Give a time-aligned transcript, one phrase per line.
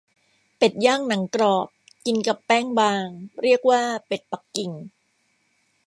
[0.57, 1.67] เป็ดย่างหนังกรอบ
[2.05, 3.07] กินกับแป้งบาง
[3.43, 4.71] เรียกว่าเป็ดปักกิ่ง